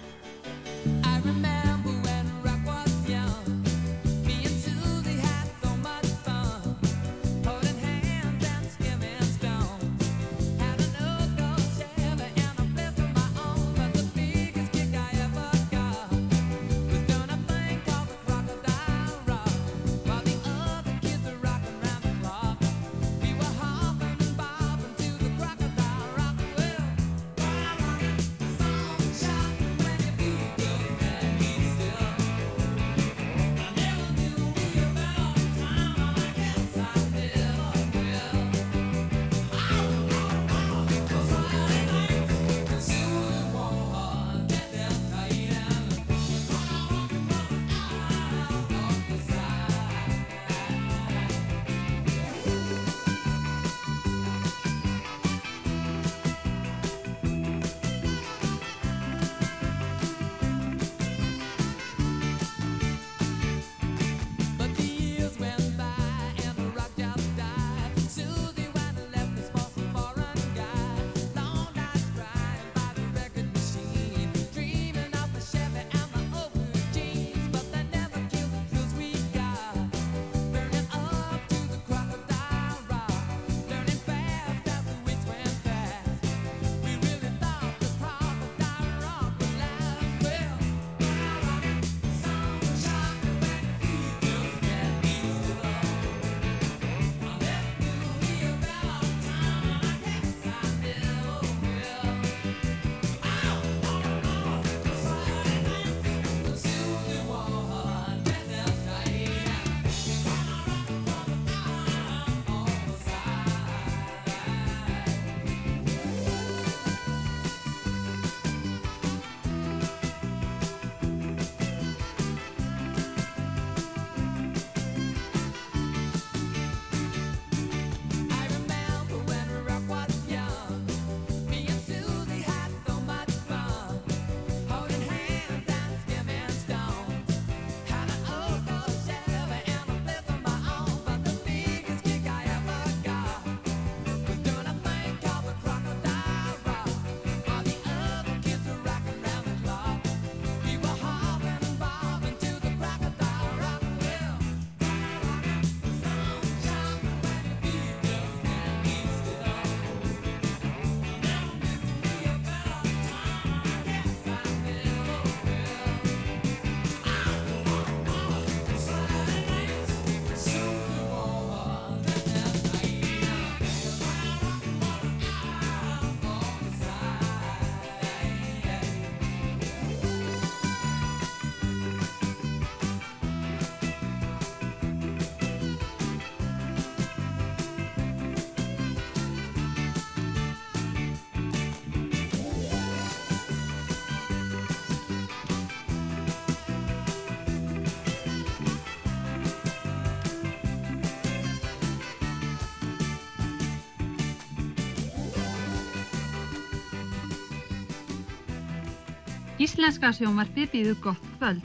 Íslenska 209.71 210.09
sjónvarpi 210.11 210.65
býður 210.67 210.97
gott 210.99 211.27
kvöld 211.37 211.61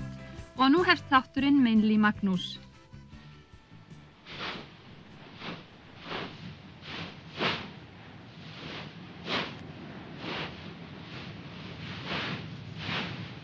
og 0.63 0.69
nú 0.71 0.85
hefst 0.87 1.09
þátturinn 1.11 1.57
Meinli 1.59 1.97
Magnús. 1.99 2.61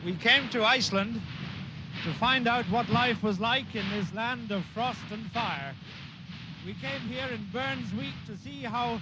We 0.07 0.15
came 0.23 0.47
to 0.55 0.63
Iceland 0.63 1.19
to 2.05 2.15
find 2.23 2.47
out 2.47 2.71
what 2.71 2.87
life 2.89 3.19
was 3.27 3.41
like 3.41 3.75
in 3.75 3.91
this 3.91 4.15
land 4.15 4.53
of 4.53 4.63
frost 4.75 5.11
and 5.11 5.27
fire. 5.35 5.75
We 6.65 6.79
came 6.79 7.03
here 7.11 7.27
in 7.35 7.43
Burns 7.51 7.91
Week 7.99 8.15
to 8.31 8.39
see 8.39 8.63
how 8.63 9.01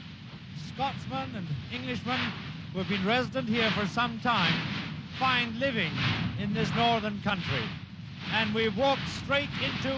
Scotsmen 0.72 1.36
and 1.36 1.46
Englishmen 1.70 2.32
who 2.72 2.78
have 2.78 2.88
been 2.88 3.04
resident 3.04 3.46
here 3.46 3.70
for 3.72 3.84
some 3.84 4.18
time 4.20 4.79
find 5.20 5.54
living 5.60 5.92
in 6.40 6.54
this 6.54 6.74
northern 6.74 7.20
country. 7.20 7.62
And 8.32 8.54
we 8.54 8.70
walked 8.70 9.06
straight 9.22 9.50
into 9.62 9.94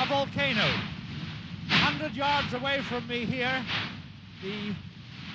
a 0.00 0.06
volcano. 0.06 0.64
Hundred 1.68 2.14
yards 2.14 2.54
away 2.54 2.80
from 2.82 3.04
me 3.08 3.24
here, 3.24 3.64
the 4.44 4.72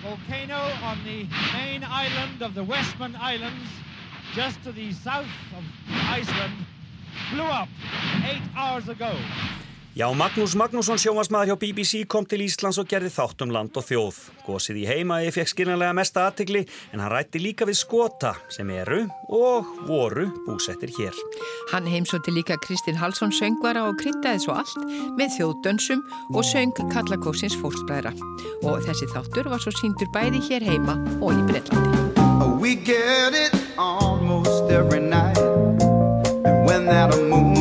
volcano 0.02 0.71
on 0.84 1.04
the 1.04 1.28
main 1.52 1.84
island 1.84 2.41
of 2.41 2.56
the 2.56 2.63
Westman 2.63 3.13
Islands, 3.17 3.69
just 4.34 4.63
to 4.63 4.71
the 4.71 4.93
south 4.93 5.28
of 5.58 5.63
Iceland, 5.89 6.54
blew 7.34 7.43
up 7.43 7.67
eight 8.24 8.41
hours 8.56 8.88
ago. 8.88 9.17
Já, 9.95 10.10
Magnús 10.12 10.58
Magnússon 10.60 10.99
sjómasmaður 10.99 11.53
hjá 11.53 11.55
BBC 11.55 11.99
kom 12.12 12.25
til 12.27 12.41
Íslands 12.43 12.75
og 12.81 12.89
gerði 12.91 13.13
þátt 13.15 13.45
um 13.45 13.51
land 13.55 13.77
og 13.79 13.86
þjóð. 13.88 14.17
Gósið 14.43 14.81
í 14.81 14.84
heimaði 14.89 15.29
fekk 15.31 15.53
skiljanlega 15.53 15.95
mesta 15.95 16.25
aðtegli 16.27 16.65
en 16.91 16.99
hann 16.99 17.13
rætti 17.13 17.39
líka 17.39 17.63
við 17.63 17.77
skota 17.79 18.34
sem 18.51 18.67
eru 18.75 19.05
og 19.31 19.69
voru 19.88 20.25
búsettir 20.49 20.91
hér. 20.97 21.15
Hann 21.71 21.88
heimsótti 21.88 22.36
líka 22.36 22.60
Kristinn 22.67 22.99
Halsson 22.99 23.31
söngvara 23.31 23.86
og 23.88 23.95
kryddaði 24.03 24.43
svo 24.43 24.60
allt 24.60 24.84
með 25.15 25.31
þjóðdönsum 25.38 26.03
og 26.36 26.43
söng 26.43 26.75
Kallakóksins 26.91 27.55
fólksbræðra. 27.63 28.12
Og 28.67 28.84
þessi 28.84 29.08
þáttur 29.15 29.47
var 29.47 29.63
svo 29.63 29.71
síndur 29.79 30.12
bæði 30.12 30.43
hér 30.49 30.71
heima 30.73 30.99
og 31.23 31.39
í 31.39 31.47
Breitlandi. 31.47 32.03
We 32.60 32.75
get 32.75 33.31
it 33.31 33.55
almost 33.79 34.67
every 34.67 34.99
night. 34.99 35.39
And 36.43 36.67
when 36.67 36.84
that 36.91 37.15
moon 37.31 37.54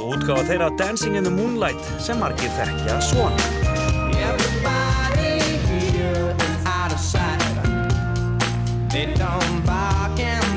Og 0.00 0.14
útgáfa 0.16 0.44
þeirra 0.48 0.70
Dancing 0.78 1.16
in 1.16 1.24
the 1.24 1.30
Moonlight 1.30 1.80
sem 2.00 2.18
margir 2.20 2.50
þekkja 2.56 3.00
svona. 3.04 3.36
Everybody 4.16 5.58
here 5.68 6.34
is 6.46 6.54
out 6.66 6.92
of 6.92 7.00
sight. 7.00 7.44
They 8.90 9.12
don't 9.14 9.66
bark 9.66 10.20
and 10.20 10.53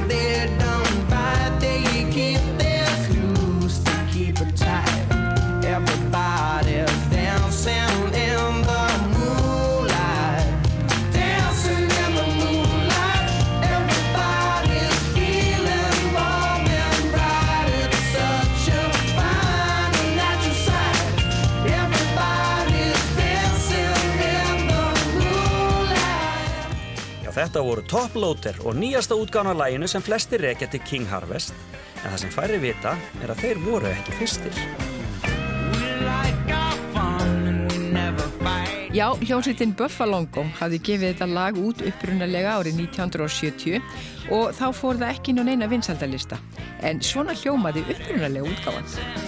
þetta 27.38 27.62
voru 27.62 27.84
Top 27.86 28.15
Loader 28.17 28.58
og 28.65 28.78
nýjasta 28.78 29.17
útgána 29.17 29.54
læginu 29.58 29.88
sem 29.89 30.02
flestir 30.02 30.41
rekja 30.41 30.69
til 30.71 30.82
King 30.88 31.06
Harvest 31.10 31.54
en 32.04 32.10
það 32.12 32.19
sem 32.23 32.34
færri 32.34 32.60
vita 32.62 32.95
er 33.21 33.34
að 33.34 33.43
þeir 33.43 33.65
voru 33.65 33.89
ekki 33.91 34.15
fyrstir. 34.17 34.62
Já, 38.97 39.12
hljómsveitin 39.21 39.76
Buffalongo 39.78 40.47
hafði 40.58 40.80
gefið 40.88 41.12
þetta 41.12 41.28
lag 41.30 41.58
út 41.62 41.84
upprunalega 41.86 42.56
árið 42.58 42.80
1970 42.88 44.34
og 44.34 44.50
þá 44.58 44.65
fór 44.73 44.97
það 44.97 45.12
ekki 45.12 45.38
á 45.38 45.43
neina 45.45 45.69
vinsaldalista. 45.69 46.41
En 46.82 47.04
svona 47.06 47.38
hljómaði 47.38 47.86
upprunalega 47.86 48.50
útgáfan. 48.50 49.27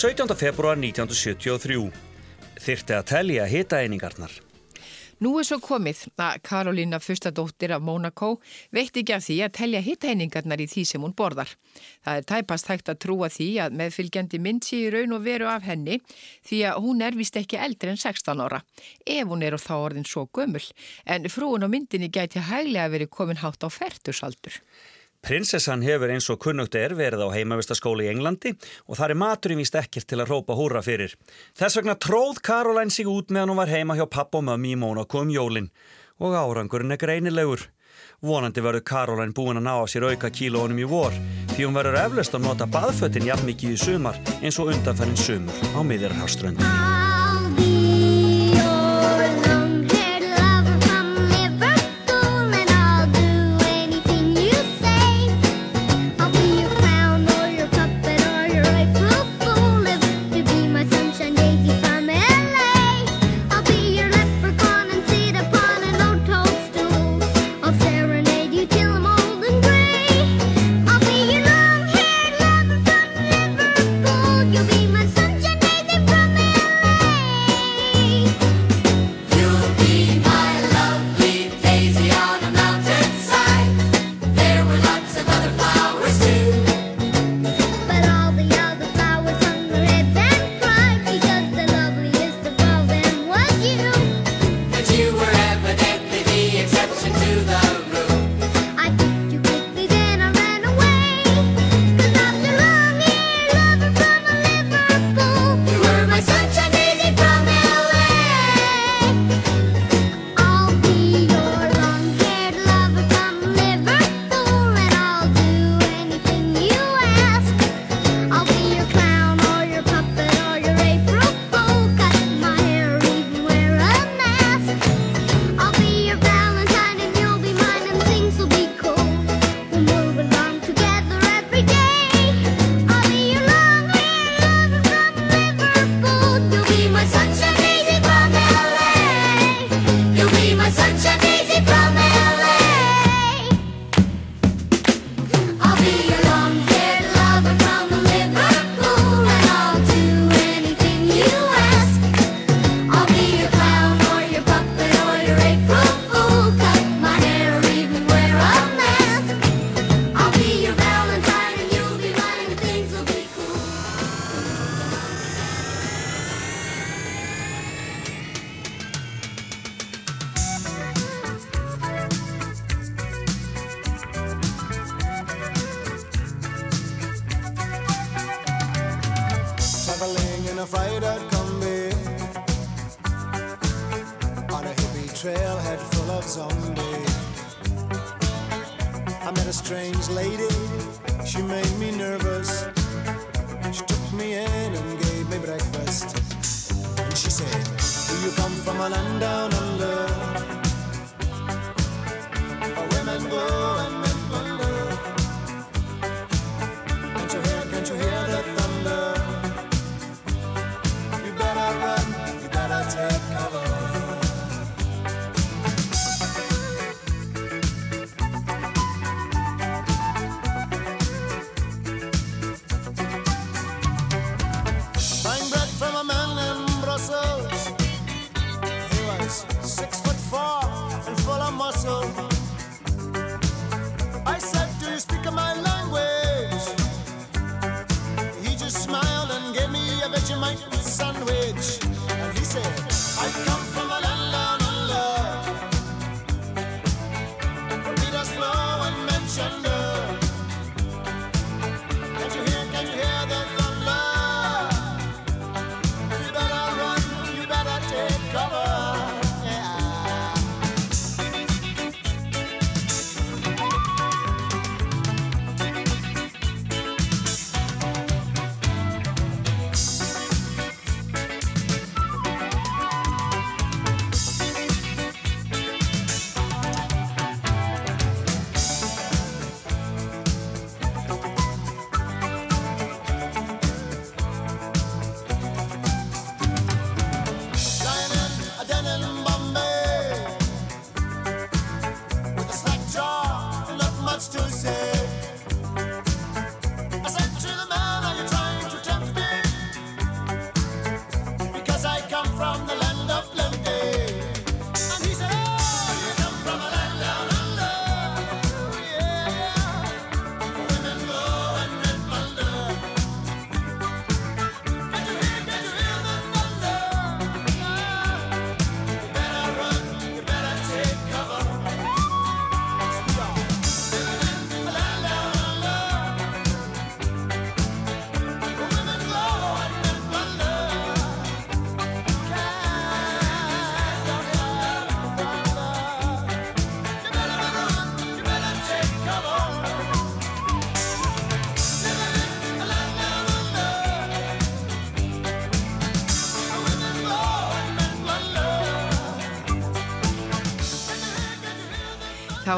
17. 0.00 0.32
februar 0.32 0.78
1973 0.80 1.90
þyrfti 2.64 2.94
að 2.96 3.02
telja 3.10 3.42
hitaeiningarnar. 3.44 4.32
Nú 5.20 5.34
er 5.36 5.44
svo 5.44 5.58
komið 5.60 6.06
að 6.16 6.38
Karolína 6.46 6.96
fyrstadóttir 7.04 7.74
af 7.76 7.82
Monaco 7.84 8.30
veitt 8.72 8.96
ekki 8.96 9.12
af 9.12 9.26
því 9.26 9.34
að 9.44 9.52
telja 9.58 9.82
hittæningarnar 9.84 10.62
í 10.64 10.66
því 10.72 10.84
sem 10.88 11.04
hún 11.04 11.12
borðar. 11.18 11.52
Það 12.06 12.20
er 12.22 12.24
tæpast 12.32 12.70
hægt 12.72 12.88
að 12.88 13.02
trúa 13.04 13.28
því 13.34 13.48
að 13.66 13.76
meðfylgjandi 13.82 14.40
mynd 14.40 14.64
sé 14.64 14.78
í 14.86 14.94
raun 14.94 15.12
og 15.18 15.26
veru 15.26 15.50
af 15.52 15.66
henni 15.68 15.98
því 16.48 16.62
að 16.70 16.80
hún 16.86 17.04
er 17.04 17.18
vist 17.20 17.36
ekki 17.36 17.60
eldri 17.60 17.92
en 17.92 18.00
16 18.00 18.40
ára 18.40 18.62
ef 19.04 19.28
hún 19.28 19.44
er 19.44 19.52
á 19.52 19.60
þá 19.60 19.74
orðin 19.82 20.08
svo 20.08 20.24
gömul 20.32 20.64
en 21.04 21.28
frúin 21.28 21.68
á 21.68 21.68
myndinni 21.68 22.08
gæti 22.08 22.40
hæglega 22.40 22.88
verið 22.96 23.12
komin 23.18 23.44
hátt 23.44 23.60
á 23.60 23.68
færtusaldur. 23.68 24.56
Prinsessan 25.20 25.82
hefur 25.84 26.10
eins 26.14 26.30
og 26.32 26.38
kunnugt 26.40 26.76
er 26.80 26.94
verið 26.96 27.26
á 27.28 27.28
heimavistaskóli 27.34 28.06
í 28.06 28.12
Englandi 28.12 28.54
og 28.88 28.96
þar 28.96 29.12
er 29.12 29.20
maturinn 29.20 29.60
víst 29.60 29.76
ekkert 29.76 30.08
til 30.08 30.20
að 30.22 30.32
rópa 30.32 30.56
húra 30.56 30.80
fyrir. 30.84 31.12
Þess 31.58 31.76
vegna 31.76 31.96
tróð 32.00 32.40
Caroline 32.46 32.94
sig 32.94 33.08
út 33.10 33.28
meðan 33.28 33.52
hún 33.52 33.60
var 33.60 33.72
heima 33.72 33.98
hjá 33.98 34.06
papp 34.08 34.38
og 34.38 34.46
mömmi 34.48 34.72
í 34.72 34.78
Mónaco 34.80 35.20
um 35.20 35.32
jólin 35.34 35.68
og 36.20 36.36
árangurinn 36.40 36.96
er 36.96 37.00
greinilegur. 37.00 37.66
Vonandi 38.24 38.64
verður 38.64 38.84
Caroline 38.88 39.36
búin 39.36 39.60
að 39.60 39.66
ná 39.68 39.74
á 39.76 39.84
sér 39.88 40.08
auka 40.08 40.32
kílónum 40.32 40.80
í 40.80 40.88
vor 40.88 41.12
því 41.52 41.66
hún 41.66 41.76
verður 41.76 42.00
eflaust 42.06 42.36
að 42.36 42.46
nota 42.48 42.68
baðföttin 42.68 43.28
jafn 43.28 43.48
mikið 43.48 43.76
í 43.76 43.82
sumar 43.84 44.16
eins 44.40 44.60
og 44.60 44.72
undanfærin 44.72 45.20
sumur 45.20 45.68
á 45.76 45.80
miðjarharströndinni. 45.84 46.99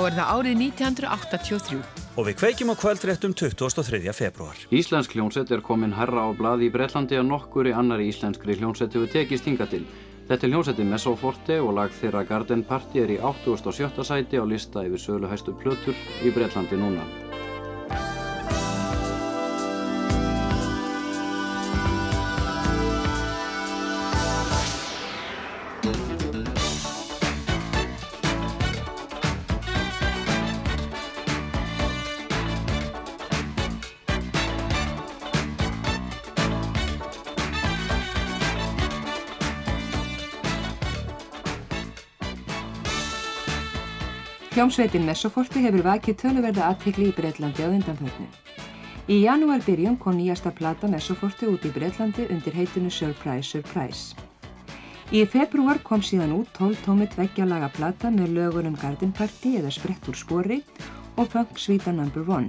Er 0.07 0.16
það 0.16 0.30
árið 0.36 0.62
1983. 0.66 1.80
Og 2.12 2.26
við 2.28 2.38
kveikjum 2.40 2.72
á 2.72 2.76
kvöldréttum 2.76 3.34
23. 3.38 4.00
februar. 4.12 4.59
Íslensk 4.74 5.14
hljónsett 5.16 5.53
er 5.55 5.62
komin 5.64 5.94
herra 5.96 6.26
á 6.26 6.30
blaði 6.36 6.68
í 6.68 6.72
Breitlandi 6.74 7.16
að 7.16 7.28
nokkuri 7.30 7.72
annari 7.72 8.11
íslenskri 8.12 8.59
hljónsett 8.59 8.92
hefur 8.96 9.12
tekist 9.12 9.48
hinga 9.48 9.68
til. 9.70 9.84
Þetta 10.28 10.46
er 10.46 10.53
hljónsetti 10.53 10.86
Messoforte 10.86 11.59
og 11.61 11.74
lag 11.78 11.94
þeirra 12.00 12.22
Garden 12.28 12.62
Party 12.68 13.03
er 13.03 13.14
í 13.16 13.20
87. 13.20 14.05
sæti 14.07 14.38
á 14.40 14.44
lista 14.44 14.84
yfir 14.86 15.03
söluhæstu 15.03 15.57
plötur 15.59 15.96
í 16.22 16.34
Breitlandi 16.34 16.78
núna. 16.78 17.07
Hljómsveitin 44.73 45.03
Messoforti 45.05 45.61
hefur 45.61 45.83
vakið 45.85 46.14
töluverða 46.23 46.70
aðtekli 46.70 47.11
í 47.11 47.12
Breitlandi 47.12 47.61
á 47.61 47.68
undanförnu. 47.68 48.25
Í 49.05 49.18
janúar 49.20 49.61
byrjun 49.66 49.99
kom 50.01 50.14
nýjasta 50.16 50.49
plata 50.57 50.89
Messoforti 50.89 51.45
út 51.45 51.66
í 51.68 51.73
Breitlandi 51.75 52.25
undir 52.33 52.55
heitinu 52.57 52.89
Surprise 52.89 53.51
Surprise. 53.51 54.16
Í 55.12 55.27
februar 55.29 55.83
kom 55.85 56.01
síðan 56.01 56.33
út 56.39 56.49
12 56.57 56.81
tómit 56.87 57.16
veggjalaga 57.18 57.68
plata 57.75 58.09
með 58.14 58.33
lögunum 58.39 58.79
Garden 58.81 59.12
Party 59.12 59.59
eða 59.59 59.75
Sprett 59.77 60.09
úr 60.09 60.16
spori 60.16 60.62
og 61.20 61.29
Funk 61.35 61.61
Svíta 61.61 61.93
No. 61.93 62.09
1. 62.09 62.49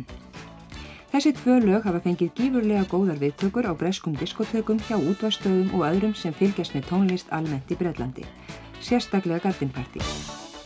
Þessi 1.12 1.34
tvö 1.42 1.58
lög 1.66 1.90
hafa 1.90 2.00
fengið 2.08 2.32
gífurlega 2.40 2.86
góðar 2.88 3.20
viðtökur 3.20 3.68
á 3.68 3.76
breskum 3.76 4.16
diskotökum 4.16 4.80
hjá 4.88 4.96
útvarstöðum 4.96 5.76
og 5.76 5.84
öðrum 5.90 6.16
sem 6.16 6.32
fylgjast 6.32 6.72
með 6.72 6.88
tónlist 6.88 7.36
almennt 7.36 7.68
í 7.68 7.76
Breitlandi. 7.76 8.24
Sérstaklega 8.80 9.44
Garden 9.44 9.76
Party. 9.76 10.00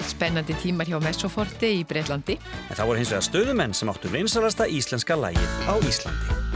Spennandi 0.07 0.55
tímar 0.63 0.89
hjá 0.89 0.99
Messoforti 1.03 1.73
í 1.81 1.85
Breitlandi. 1.87 2.39
En 2.69 2.75
það 2.75 2.91
voru 2.91 3.03
hins 3.03 3.13
vegar 3.15 3.29
stöðumenn 3.29 3.77
sem 3.77 3.91
áttu 3.91 4.11
vinsalasta 4.13 4.69
íslenska 4.71 5.19
lægið 5.19 5.63
á 5.67 5.75
Íslandi. 5.83 6.46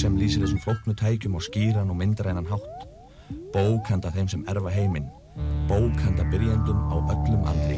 Sem 0.00 0.16
lýsir 0.16 0.40
þessum 0.40 0.60
flóknu 0.64 0.94
tækjum 0.96 1.34
og 1.36 1.42
skýran 1.44 1.90
og 1.92 1.98
myndrænan 2.00 2.46
hátt. 2.48 2.86
Bók 3.52 3.90
handa 3.92 4.08
þeim 4.14 4.30
sem 4.32 4.44
erfa 4.48 4.72
heiminn. 4.72 5.10
Bók 5.68 6.00
handa 6.00 6.24
byrjendum 6.32 6.80
á 6.88 6.96
öllum 7.12 7.44
andri. 7.50 7.76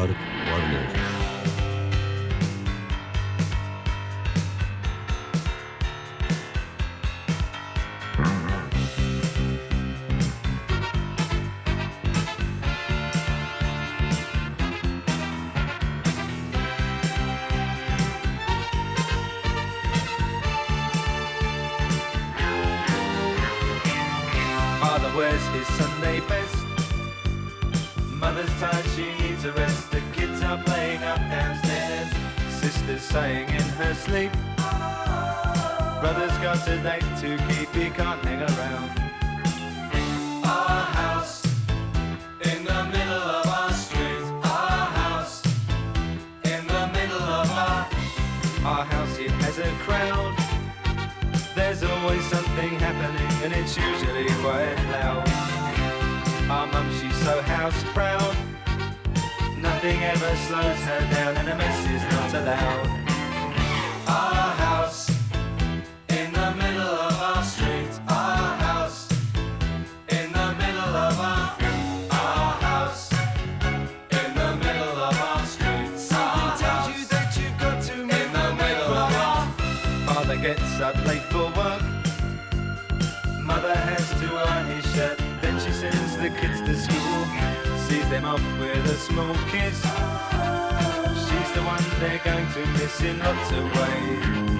Örn 0.00 0.29
something 52.60 52.78
happening, 52.78 53.44
and 53.44 53.52
it's 53.54 53.76
usually 53.76 54.26
quite 54.42 54.76
loud. 54.92 55.26
Our 56.50 56.66
mum, 56.66 56.90
she's 57.00 57.16
so 57.24 57.40
house 57.42 57.82
proud. 57.94 58.36
Nothing 59.56 60.02
ever 60.02 60.36
slows 60.46 60.80
her 60.84 61.00
down, 61.10 61.36
and 61.38 61.48
a 61.48 61.56
mess 61.56 61.86
is 61.88 62.02
not 62.12 62.34
allowed. 62.34 62.86
Our 64.08 64.59
Them 88.20 88.34
off 88.34 88.58
with 88.58 88.84
a 88.84 88.96
small 88.96 89.34
kiss. 89.48 89.80
She's 91.24 91.52
the 91.54 91.62
one 91.64 91.82
they're 92.00 92.20
going 92.22 92.46
to 92.52 92.66
miss 92.72 93.00
in 93.00 93.18
lots 93.18 93.50
of 93.50 93.64
ways. 93.64 94.59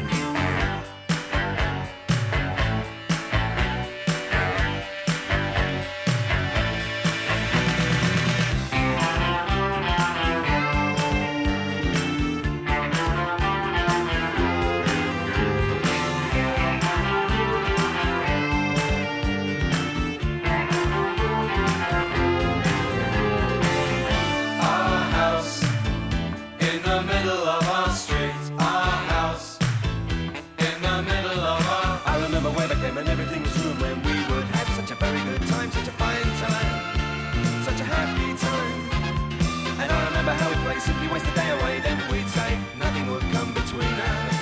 Simply 40.91 41.09
waste 41.15 41.27
the 41.27 41.35
day 41.41 41.51
away. 41.59 41.75
Then 41.87 41.99
we'd 42.11 42.29
say 42.29 42.51
nothing 42.79 43.07
would 43.11 43.27
come 43.35 43.51
between 43.55 43.95
us. 44.11 44.37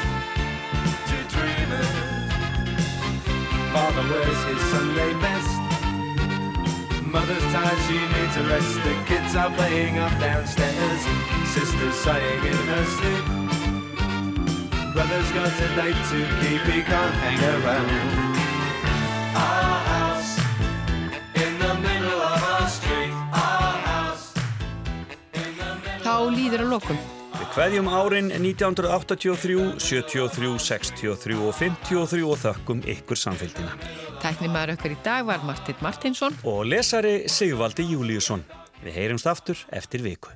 Two 1.08 1.22
dreamers. 1.34 1.94
Father 3.72 4.04
wears 4.10 4.40
his 4.50 4.62
Sunday 4.72 5.12
best. 5.24 5.52
Mother's 7.14 7.46
tired, 7.52 7.80
she 7.86 7.98
needs 8.14 8.36
a 8.42 8.44
rest. 8.52 8.74
The 8.86 8.94
kids 9.10 9.32
are 9.36 9.52
playing 9.58 9.98
up 9.98 10.14
downstairs. 10.20 11.02
Sister's 11.54 11.96
sighing 12.04 12.42
in 12.52 12.60
her 12.72 12.84
sleep. 12.96 13.24
Brother's 14.94 15.30
got 15.36 15.52
a 15.66 15.68
date 15.78 16.00
to 16.12 16.18
keep, 16.40 16.62
he 16.72 16.80
can't 16.82 17.16
hang 17.24 17.40
around. 17.54 17.90
Our 19.36 19.87
líður 26.34 26.64
að 26.64 26.74
lokum. 26.74 27.00
Við 27.38 27.48
kveðjum 27.54 27.90
árin 27.92 28.30
1983, 28.34 29.56
73, 29.84 30.52
63 30.64 31.38
og 31.38 31.54
53 31.58 32.24
og 32.26 32.40
þökkum 32.42 32.82
ykkur 32.96 33.20
samfélgina. 33.20 33.76
Tæknimaður 34.24 34.74
okkar 34.76 34.96
í 34.96 35.00
dag 35.06 35.28
var 35.28 35.44
Martin 35.46 35.78
Martinsson. 35.84 36.38
Og 36.48 36.64
lesari 36.72 37.20
Sigvaldi 37.30 37.86
Júliusson. 37.92 38.46
Við 38.82 39.02
heyrumst 39.02 39.30
aftur 39.30 39.66
eftir 39.74 40.06
viku. 40.06 40.34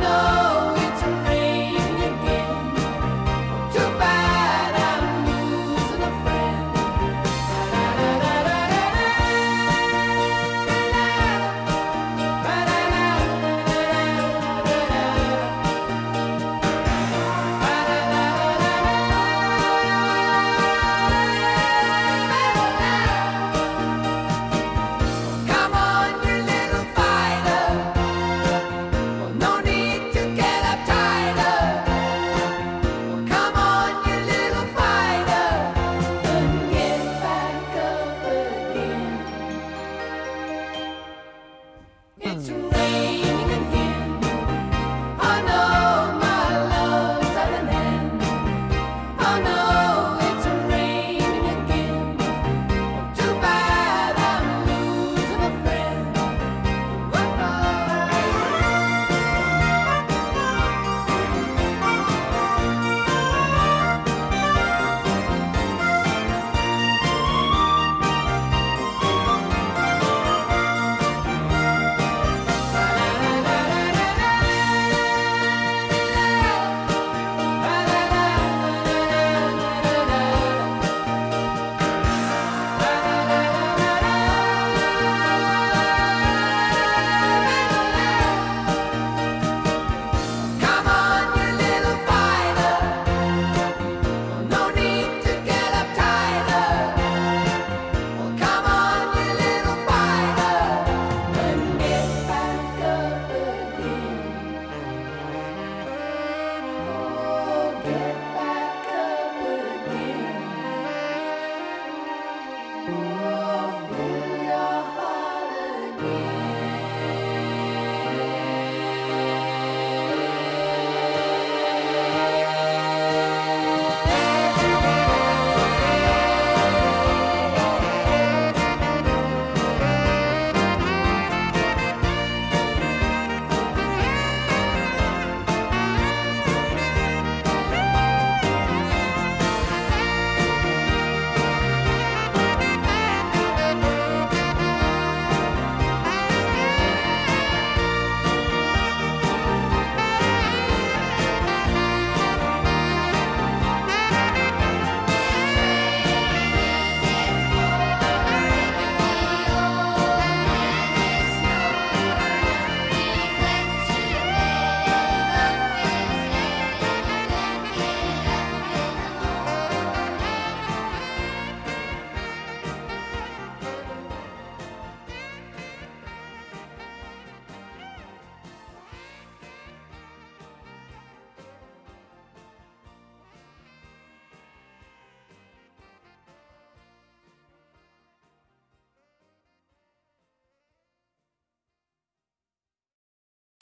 know. 0.00 0.43